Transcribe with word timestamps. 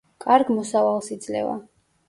კარგ 0.23 0.47
მოსავალს 0.53 1.11
იძლევა. 1.19 1.55